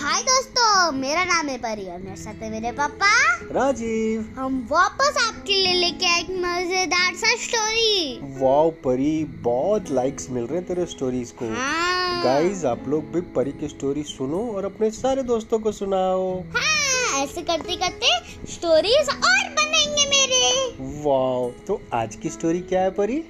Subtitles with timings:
[0.00, 3.08] हाय दोस्तों मेरा नाम है परी और मेरे साथ है मेरे पापा।
[3.52, 10.30] राजीव। हम वापस आपके लिए लेके आए एक मज़ेदार सा स्टोरी वाओ परी बहुत लाइक्स
[10.30, 14.40] मिल रहे हैं तेरे स्टोरीज को। हाँ। गाइस आप लोग भी परी की स्टोरी सुनो
[14.54, 18.16] और अपने सारे दोस्तों को सुनाओ। हाँ ऐसे करते करते
[18.52, 23.22] स्टोरीज और बनेंगे मेरे। वाओ तो आज की स्टोरी क्या है परी?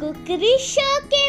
[0.00, 1.28] कुकरी शो के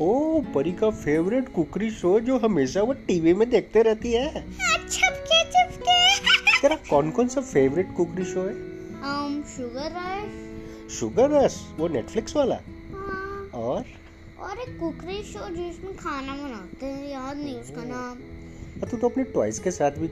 [0.00, 4.76] ओ परी का फेवरेट कुकरी शो जो हमेशा वो टीवी में देखते रहती है हाँ,
[4.78, 11.58] छुपके छुपके तेरा कौन कौन सा फेवरेट कुकरी शो है um, sugar rice sugar rush
[11.78, 13.84] वो नेटफ्लिक्स वाला हाँ, और
[14.40, 19.24] और एक कुकरी शो जिसमें खाना बनाते हैं याद नहीं उसका नाम तू तो अपने
[19.34, 20.10] टॉयज के साथ भी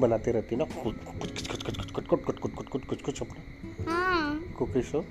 [0.00, 3.22] बनाते रहती ना खुद कुछ कुछ कुछ कुछ कुछ कुछ कुछ कुछ कुछ कुछ कुछ
[3.22, 5.04] अपना हाँ कुकी शो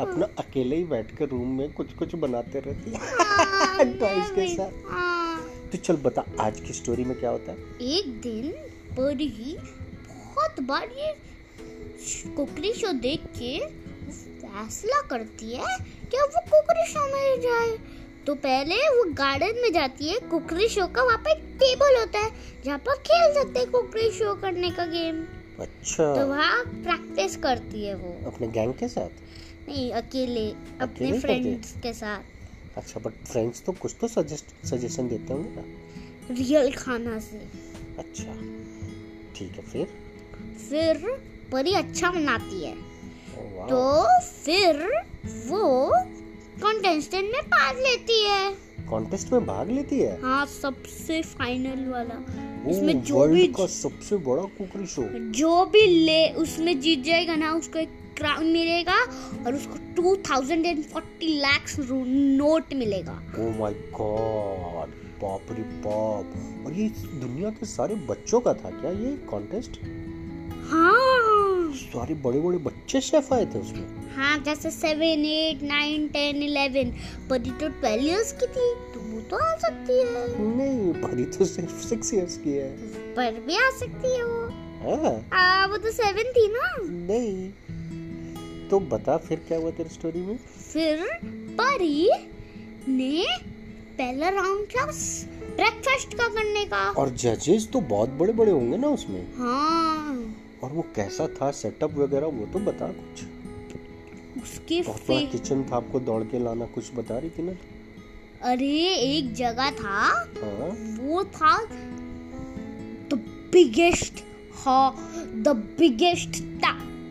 [0.00, 4.54] अपना अकेले ही बैठ कर रूम में कुछ कुछ बनाते रहती है। हाँ, टॉयज के
[4.54, 5.40] साथ। हाँ।
[5.72, 7.58] तो चल बता आज की स्टोरी में क्या होता है?
[7.80, 8.50] एक दिन
[8.96, 9.56] परी
[10.08, 11.14] बहुत बार ये
[12.36, 15.76] कुकरी शो देख के फैसला करती है
[16.10, 17.78] कि अब वो कुकरी शो में जाए।
[18.26, 22.18] तो पहले वो गार्डन में जाती है कुकरी शो का वहाँ पे एक टेबल होता
[22.18, 22.30] है
[22.64, 25.24] जहाँ पर खेल सकते हैं कुकरी शो करने का गेम
[25.60, 29.08] अच्छा। तो वहाँ प्रैक्टिस करती है वो। अपने गैंग के साथ?
[29.72, 30.48] नहीं अकेले
[30.80, 31.18] अपने?
[31.18, 35.64] फ्रेंड्स के साथ। अच्छा बट फ्रेंड्स तो कुछ तो सजेस्ट सजेशन देते होंगे ना?
[36.30, 37.38] रियल खाना से।
[37.98, 38.34] अच्छा
[39.36, 39.86] ठीक है फिर?
[40.68, 41.20] फिर
[41.52, 42.74] परी अच्छा बनाती है।
[43.68, 43.80] तो
[44.44, 44.82] फिर
[45.48, 45.88] वो
[46.62, 48.50] कंटेस्टेंट में पार्ट लेती है।
[48.90, 50.20] कॉन्टेस्ट में भाग लेती है?
[50.22, 52.18] हाँ सबसे फाइनल वाला।
[52.70, 57.52] इसमें जो भी का सबसे बड़ा कुकरी शो जो भी ले उसमें जीत जाएगा ना
[57.54, 59.02] उसको एक क्राउन मिलेगा
[59.46, 64.90] और उसको 2040 लाख नोट मिलेगा। ओ माय गॉड
[65.22, 69.70] बाप रे बाप। और ये दुनिया के सारे बच्चों का था क्या ये कॉन्टेस्ट
[70.70, 76.42] हाँ। सारे बड़े बड़े बच्चे शेफ आए थे उसमें। हाँ जैसे seven eight nine ten
[76.42, 76.90] eleven
[77.30, 81.44] Pari तो ट्वेल्व इयर्स की थी तो वो तो आ सकती है। नहीं भरी तो
[81.44, 82.70] सिर्फ़ सिक्स इयर्स की है।
[83.14, 84.42] पर भी आ सकती है वो।
[84.82, 87.50] हाँ। आ, वो तो सेवन थी ना। नहीं।
[88.72, 90.36] तो बता फिर क्या हुआ तेरी स्टोरी में?
[90.72, 91.06] फिर
[91.60, 92.10] परी
[92.88, 93.24] ने
[93.98, 98.88] पहला राउंड था ब्रेकफास्ट का करने का। और जजेस तो बहुत बड़े बड़े होंगे ना
[98.88, 103.24] उसमें। हाँ। और वो कैसा था सेटअप वगैरह वो तो बता कुछ।
[104.42, 105.32] उसके बहुत.
[105.32, 107.52] किचन था आपको दौड़ के लाना कुछ बता रही थी ना?
[108.42, 109.98] अरे एक जगह था।
[110.42, 111.56] हाँ। वो था
[113.08, 113.14] द
[113.52, 114.96] बिगेस्ट हाँ
[115.34, 116.42] the biggest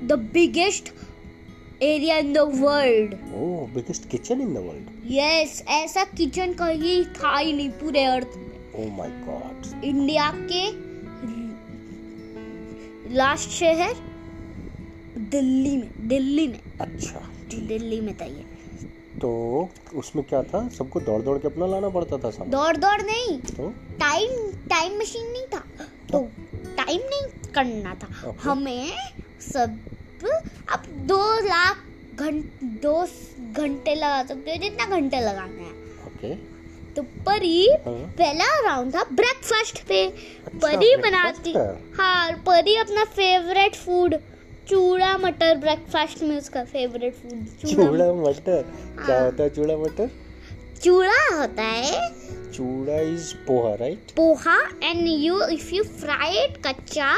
[0.04, 0.94] the biggest
[1.84, 7.38] area in the world oh biggest kitchen in the world yes ऐसा किचन कहीं था
[7.38, 10.66] ही नहीं पूरे अर्थ में। ओ माय गॉड इंडिया के
[13.14, 13.94] लास्ट शहर
[15.18, 17.22] दिल्ली में दिल्ली में। अच्छा।
[17.68, 18.46] दिल्ली में था ये।
[19.22, 20.68] तो उसमें क्या था?
[20.70, 23.70] सबको दौड़ दौड़ के अपना लाना पड़ता था सामान। दौड़ दौड़ नहीं। तो?
[24.00, 24.30] टाइम
[24.70, 25.60] टाइम मशीन नहीं था।
[26.12, 26.22] तो
[26.78, 28.94] टाइम नहीं करना था। हमें
[29.42, 29.80] सब
[30.28, 31.84] अब दो लाख
[32.16, 33.06] घंटे दो
[33.62, 35.72] घंटे लगा सकते हो जितना घंटे लगाना है
[36.08, 36.36] ओके
[36.96, 43.76] तो परी हाँ। पहला राउंड था ब्रेकफास्ट पे अच्छा, परी बनाती है। परी अपना फेवरेट
[43.76, 44.16] फ़ूड
[44.70, 48.62] चूड़ा मटर ब्रेकफास्ट में उसका फेवरेट फ़ूड चूड़ा मटर
[49.06, 50.10] क्या हाँ। होता है चूड़ा मटर
[50.84, 52.10] चूड़ा होता है।
[52.54, 57.14] Chura is poha right poha and you if you fry it कच्चा?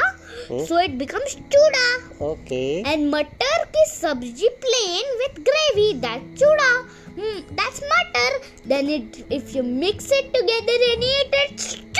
[0.50, 1.86] So it becomes chura.
[2.26, 6.70] Okay and मटर की सब्ज़ी plain with gravy that chura.
[7.18, 8.40] That's matar.
[8.68, 11.93] Then it if you mix it together and eat it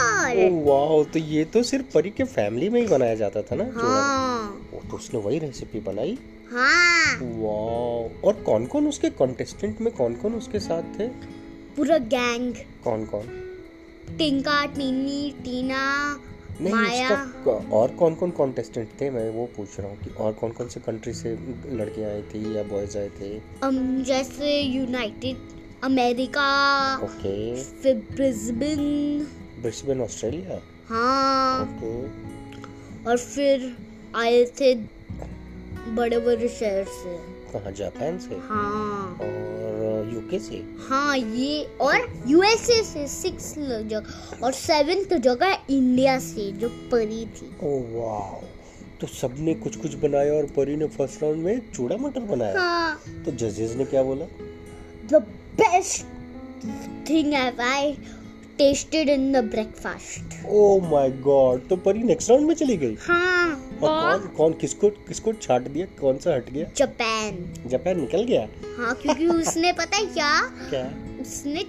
[0.00, 3.70] matar wow तो ये तो सिर्फ़ परी के फैमिली में ही बनाया जाता था ना
[3.74, 6.18] हाँ। वो तो उसने वही रेसिपी बनाई।
[6.52, 11.08] हाँ। वाओ और कौन कौन उसके कॉन्टेस्टेंट में कौन कौन उसके साथ थे?
[11.76, 12.54] पूरा गैंग
[12.84, 13.28] कौन कौन
[14.18, 15.82] टिंका टीनी टीना
[16.60, 17.32] नहीं माया।
[17.72, 19.10] और कौन कौन कॉन्टेस्टेंट थे?
[19.10, 22.56] मैं वो पूछ रहा हूँ कि और कौन कौन से कंट्री से लड़कियाँ आई थी
[22.56, 23.38] या बॉयज़ आए थे?
[23.38, 25.36] um, जैसे यूनाइटेड
[25.84, 26.48] अमेरिका
[26.96, 28.80] ओके फिर ब्रिस्बेन
[29.62, 30.60] ब्रिस्बेन ऑस्ट्रेलिया?
[30.88, 31.60] हाँ।
[33.06, 33.76] और फिर
[34.16, 34.74] आए थे
[35.94, 37.16] बड़े बड़े शहर से।
[37.52, 38.34] कहाँ जापान से?
[38.34, 40.62] हाँ। और यूके से?
[40.88, 47.50] हाँ ये और यूएसए से सिक्स जगह। और सेवेंथ जगह इंडिया से जो परी थी।
[47.62, 48.42] ओ वाओ
[49.00, 53.00] तो सबने कुछ कुछ बनाया और परी ने फ़र्स्ट राउंड में चूड़ा मटर बनाया। हाँ।
[53.24, 54.26] तो जजेस ने क्या बोला?
[55.06, 55.22] The
[55.60, 56.06] best
[57.08, 57.84] thing have I
[58.60, 60.32] tasted in the breakfast.
[60.48, 62.96] Oh my god तो परी नेक्स्ट राउंड में चली गई?
[63.02, 63.50] हाँ
[63.82, 66.66] और कौन कौन किसको किसको छाट दिया कौन सा हट गया?
[66.76, 68.48] जापान। जापान निकल गया?
[68.78, 70.32] हाँ क्योंकि उसने पता है क्या?
[70.70, 70.84] क्या?
[71.20, 71.64] उसने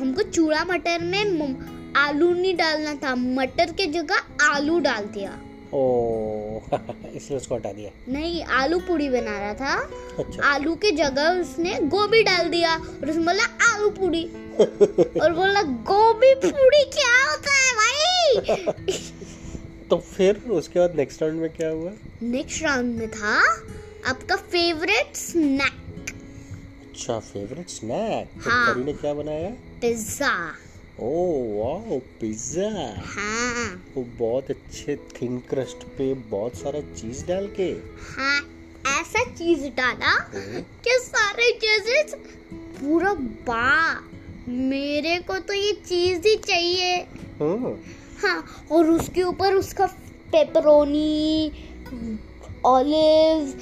[0.00, 1.56] हमको चूड़ा मटर में
[1.96, 5.38] आलू नहीं डालना था मटर के जगह आलू डाल दिया।
[5.74, 5.80] ओ
[7.14, 9.74] इसलिए उसको हटा दिया। नहीं आलू पूरी बना रहा था।
[10.18, 13.44] अच्छा। आलू के जगह उसने गोभी डाल दिया और उसने बोला
[13.74, 14.24] आलू पूड़ी
[14.60, 18.98] और बोला गोभी पूड़ी क्या होता है भाई?
[19.90, 21.92] तो फिर उसके बाद नेक्स्ट राउंड में क्या हुआ?
[22.22, 23.36] नेक्स्ट राउंड में था
[24.10, 26.12] आपका फेवरेट स्नैक
[26.90, 29.50] अच्छा फेवरेट स्नैक तो हाँ। परी ने क्या बनाया?
[29.80, 30.32] पिज्जा
[31.00, 31.10] ओ
[31.58, 32.68] वाओ पिज्जा
[33.06, 33.66] हाँ।
[33.96, 37.70] वो बहुत अच्छे थिन क्रस्ट पे बहुत सारा चीज़ डाल के।
[38.16, 38.40] हाँ
[39.00, 42.14] ऐसा चीज़ डाला हम्म, कि सारे चीजेस
[42.80, 43.12] पूरा
[43.48, 43.66] बा
[44.50, 46.96] मेरे को तो ये चीज़ ही चाहिए।
[47.40, 47.74] हम्म,
[48.22, 49.86] हाँ और उसके ऊपर उसका
[50.32, 51.52] पेपरोनी
[52.64, 53.52] ऑलिव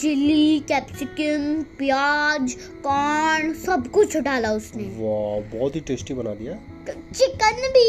[0.00, 6.54] चिली कैप्सिकम प्याज कॉर्न सब कुछ डाला उसने। वाह बहुत ही टेस्टी बना दिया।
[6.88, 7.86] चिकन भी।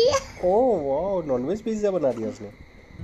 [0.48, 2.48] ओ वाह नॉनवेज पिज्जा बना दिया उसने।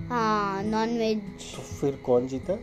[0.08, 1.20] हाँ नॉन वेज
[1.56, 2.54] तो फिर कौन जीता?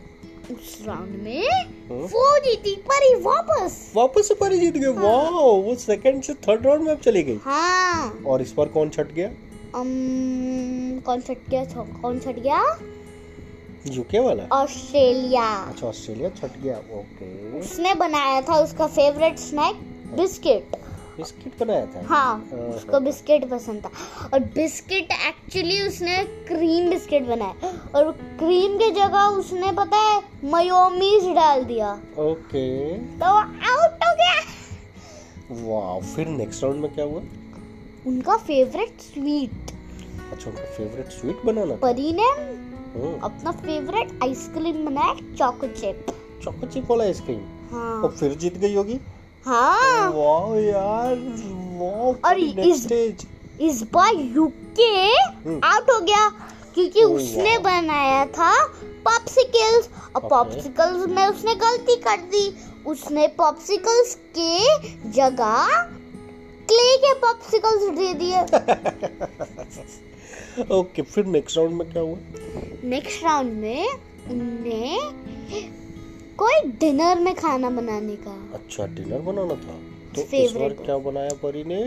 [0.51, 5.29] उस राउंड में हम्म, वो जीती पर ही वापस। वापस से परी जीत गए वाह
[5.29, 9.11] वो सेकंड से थर्ड राउंड में अब चली गई। हाँ। और इस बार कौन छट
[9.13, 9.27] गया?
[9.75, 11.63] अम, कौन छट गया
[12.01, 12.59] कौन छट गया?
[13.91, 14.43] यूके वाला?
[14.51, 19.75] ऑस्ट्रेलिया। अच्छा ऑस्ट्रेलिया छट गया ओके उसने बनाया था उसका फेवरेट स्नैक
[20.17, 20.75] बिस्किट।
[21.17, 23.89] बिस्किट बनाया था। हाँ हाँ, उसको बिस्किट पसंद था।
[24.27, 30.21] और बिस्किट एक्चुअली उसने क्रीम बिस्किट बनाया और क्रीम के जगह उसने पता है
[30.53, 34.33] मयोमीज डाल दिया। ओके। तो आउट हो गया।
[35.61, 37.21] वाह फिर नेक्स्ट राउंड में क्या हुआ?
[38.07, 39.71] उनका फेवरेट स्वीट
[40.31, 42.27] अच्छा उनका फेवरेट स्वीट बनाना परी ने
[43.23, 46.05] अपना फेवरेट आइसक्रीम बनाया चॉको चिप
[46.43, 47.39] चॉको चिप वाला आइसक्रीम
[47.71, 48.99] हाँ। और फिर जीत गई होगी?
[49.45, 51.15] हाँ। वाह यार
[52.25, 52.91] और इस-
[53.61, 56.29] इस बार यूके हम्म। आउट हो गया
[56.73, 58.67] क्योंकि उसने बनाया था
[59.05, 60.29] पॉप्सिकल्स और Okay.
[60.29, 62.55] पॉप्सिकल्स में उसने गलती कर दी।
[62.85, 64.77] उसने पॉप्सिकल्स के
[65.11, 65.67] जगह
[66.71, 68.41] क्ले के पॉप्सिकल्स दे दिए।
[70.75, 72.17] ओके फिर नेक्स्ट राउंड में क्या हुआ?
[72.83, 73.87] नेक्स्ट राउंड में
[74.31, 74.97] उनने
[76.37, 79.75] कोई डिनर में खाना बनाने का। अच्छा डिनर बनाना था?
[80.15, 81.83] तो इस बार क्या बनाया परी ने?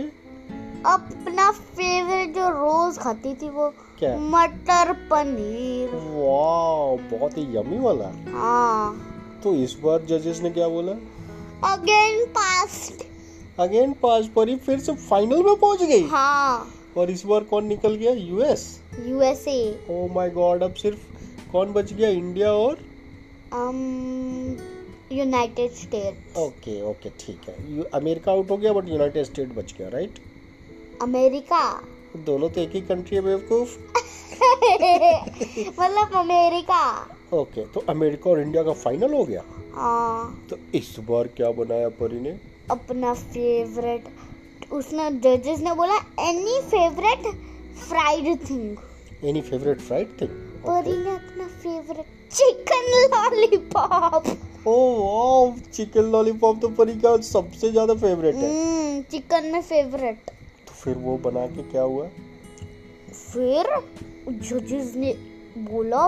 [0.87, 4.17] अपना फेवरेट जो रोज खाती थी वो क्या?
[4.19, 9.13] मटर पनीर। वाह बहुत ही यमी वाला। हाँ।
[9.45, 10.93] तो इस बार जजेस ने क्या बोला?
[11.73, 13.05] अगेन पास्ट
[13.61, 17.95] अगेन पाँच परी फिर से फाइनल में पहुँच गई। हाँ। और इस बार कौन निकल
[17.95, 18.13] गया?
[18.13, 20.99] US USA oh my God अब सिर्फ़
[21.53, 22.09] कौन बच गया?
[22.09, 22.79] इंडिया और
[25.13, 29.89] यूनाइटेड स्टेट ओके ओके ठीक है। अमेरिका आउट हो गया बट यूनाइटेड स्टेट बच गया
[29.89, 30.19] राइट
[31.03, 31.61] अमेरिका?
[32.27, 33.77] दोनों तो एक ही कंट्री है बेवकूफ़।
[35.81, 36.81] मतलब अमेरिका।
[37.33, 39.43] ओके तो अमेरिका और इंडिया का फाइनल हो गया?
[39.75, 42.37] हाँ। तो इस बार क्या बनाया परी ने?
[42.71, 44.05] अपना फेवरेट
[44.73, 47.27] उसने जजेस ने बोला any favourite
[47.89, 48.77] fried thing
[49.29, 50.31] any favourite fried thing
[50.67, 52.07] Pari ने अपना favourite
[52.37, 54.27] chicken lollipop
[54.69, 60.31] oh wow chicken lollipop तो परी का सबसे ज़्यादा फेवरेट है। चिकन में फेवरेट
[60.67, 62.07] तो फिर वो बना के क्या हुआ?
[63.33, 63.71] फिर
[64.29, 65.13] जजेस ने
[65.71, 66.07] बोला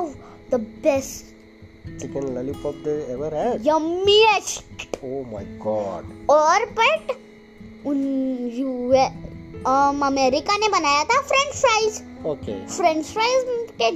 [0.51, 7.17] the best chicken lollipop they ever had yummiest oh my god और बट
[7.87, 7.99] उन
[8.55, 13.45] यूए um, अमेरिका ने बनाया था French fries okay French fries
[13.81, 13.91] के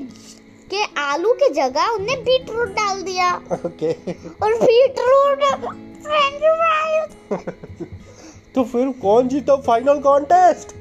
[0.74, 3.34] के आलू के जगह उनने बीटरूट डाल दिया।
[3.66, 3.92] ओके।
[4.44, 5.44] और बीटरूट
[6.06, 7.08] फ्रेंच फ्राइज
[8.54, 10.74] तो फिर कौन जीता final contest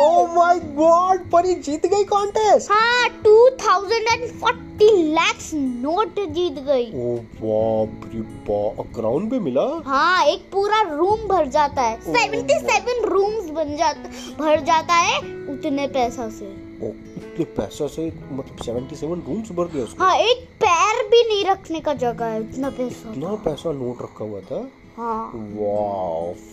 [0.00, 4.86] oh my god Pari जीत गई कॉन्टेस्ट हाँ 2040
[5.16, 9.64] lakhs नोट जीत गई। ओ बाप। रे बाप क्राउन भी मिला?
[9.86, 15.18] हाँ एक पूरा रूम भर जाता है। ओह। 77 रूम्स बन जाता भर जाता है
[15.54, 16.46] उतने पैसा से।
[16.86, 16.92] ओ
[17.32, 21.80] इतने पैसा से मतलब 77 रूम्स भर दिया उसको। हाँ एक पैर भी नहीं रखने
[21.80, 24.68] का जगह है इतना पैसा। इतना पैसा नोट रखा हुआ था?
[24.96, 25.32] हाँ।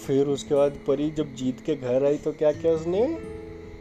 [0.08, 3.18] फिर उसके बाद परी जब जीत के घर आई तो क्या किया उसने?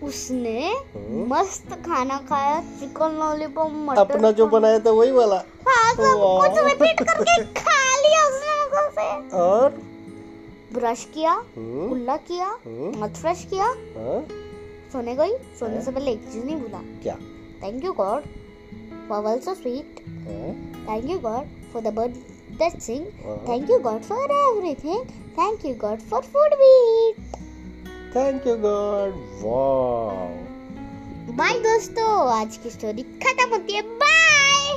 [0.02, 5.36] उसने हम्म। मस्त खाना खाया चिकन लॉलीपॉप मटर अपना जो बनाया था वही वाला।
[5.68, 9.80] हाँ सब कुछ रिपीट करके खा लिया उसने से। और?
[10.74, 14.20] ब्रश किया हम्म, कुल्ला किया हम्म, मत फ्रेश किया। हाँ,
[14.92, 17.14] सोने गई। सोने से पहले एक चीज़ नहीं भूला। क्या?
[17.62, 18.22] Thank you God
[19.08, 20.52] for world so sweet हाँ,
[20.88, 22.12] thank you God for the bird
[22.58, 25.04] that sing हाँ। Thank you God for everything
[25.38, 26.70] thank you God for food we
[27.08, 27.16] eat
[28.16, 30.46] thank you God वाह
[31.38, 34.76] बाय दोस्तों। आज की story खत्म होती है। Bye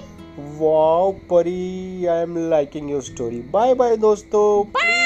[0.59, 4.99] wow Pari I am liking your story bye bye दोस्तों। Bye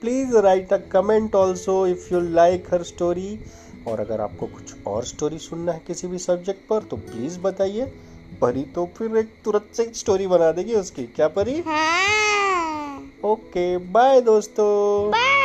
[0.00, 3.38] please write a comment also if you like her story
[3.88, 7.86] और अगर आपको कुछ और स्टोरी सुनना है किसी भी सब्जेक्ट पर तो प्लीज़ बताइए।
[8.40, 11.60] परी तो फिर एक तुरंत से स्टोरी बना देगी उसकी। क्या परी?
[11.60, 15.35] हाँ। ओके बाय दोस्तों। बाय